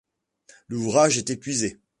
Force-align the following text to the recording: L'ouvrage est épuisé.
L'ouvrage 0.67 1.19
est 1.19 1.29
épuisé. 1.29 1.77